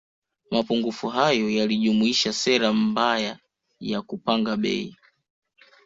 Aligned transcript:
Mapungufu 0.51 1.07
hayo 1.07 1.49
yalijumuisha 1.49 2.33
sera 2.33 2.73
mbaya 2.73 3.37
ya 3.79 4.01
kupanga 4.01 4.57
bei 4.57 4.95